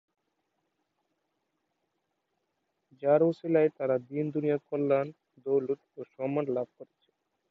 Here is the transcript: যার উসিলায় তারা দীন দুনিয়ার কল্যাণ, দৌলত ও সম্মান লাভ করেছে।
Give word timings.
যার 3.03 3.21
উসিলায় 3.23 3.69
তারা 3.77 3.95
দীন 4.07 4.25
দুনিয়ার 4.35 4.61
কল্যাণ, 4.69 5.07
দৌলত 5.45 5.81
ও 5.97 6.01
সম্মান 6.15 6.45
লাভ 6.55 6.67
করেছে। 6.77 7.09